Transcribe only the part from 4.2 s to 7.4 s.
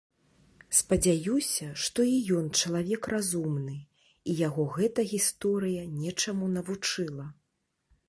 і яго гэта гісторыя нечаму навучыла.